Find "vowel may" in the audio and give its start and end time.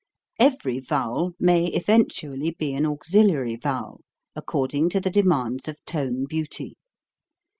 0.79-1.67